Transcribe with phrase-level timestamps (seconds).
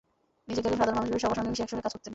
[0.49, 2.09] নিজেকে একজন সাধারণ মানুষ ভেবে সবার সঙ্গে মিশে একসঙ্গে কাজ করতেন।